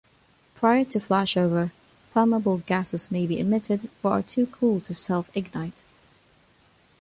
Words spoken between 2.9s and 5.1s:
may be emitted but are too cool to